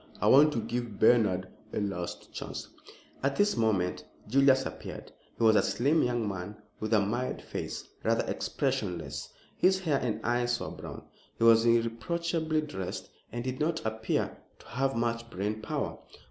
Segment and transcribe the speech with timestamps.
[0.19, 2.67] I want to give Bernard a last chance."
[3.21, 5.11] At this moment Julius appeared.
[5.37, 9.29] He was a slim young man with a mild face, rather expressionless.
[9.57, 11.03] His hair and eyes were brown.
[11.37, 15.99] He was irreproachably dressed, and did not appear to have much brain power.